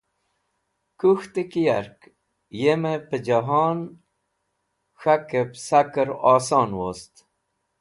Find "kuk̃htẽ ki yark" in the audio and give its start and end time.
0.99-1.99